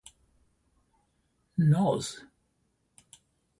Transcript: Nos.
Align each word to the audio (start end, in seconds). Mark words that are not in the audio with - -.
Nos. 1.71 2.05